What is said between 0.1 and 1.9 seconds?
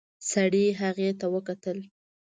سړي هغې ته وکتل.